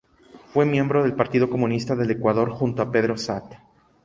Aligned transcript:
Fue 0.51 0.65
miembro 0.65 1.03
del 1.03 1.13
Partido 1.13 1.47
Comunista 1.47 1.95
del 1.95 2.09
Ecuador 2.09 2.49
junto 2.49 2.81
a 2.81 2.89
Pedro 2.91 3.17
Saad. 3.17 3.43